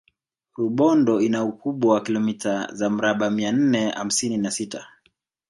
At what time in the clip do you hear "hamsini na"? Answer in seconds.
3.89-4.51